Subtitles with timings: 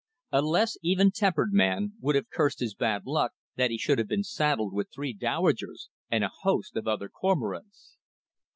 [0.31, 4.07] A less even tempered man would have cursed his bad luck, that he should have
[4.07, 7.97] been saddled with three dowagers, and a host of other cormorants.